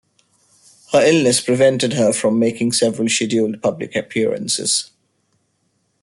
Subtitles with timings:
[0.93, 4.89] Her illness prevented her from making several scheduled public appearances.